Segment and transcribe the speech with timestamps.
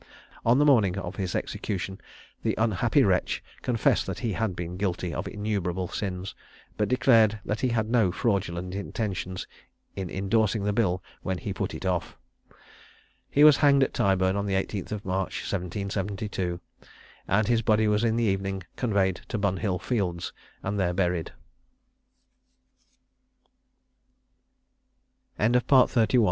[0.43, 2.01] On the morning of his execution,
[2.41, 6.33] the unhappy wretch confessed that he had been guilty of innumerable sins,
[6.75, 9.37] but declared that he had no fraudulent intention
[9.95, 12.17] in indorsing the bill when he put it off.
[13.29, 16.59] He was hanged at Tyburn on the 18th of March 1772,
[17.27, 20.33] and his body was in the evening conveyed to Bunhill Fields,
[20.63, 21.31] and there buried.
[25.37, 25.55] WILLIAM GRIFFITHS.
[25.59, 26.19] EXECUTED FOR HIGHWAY ROBBERY.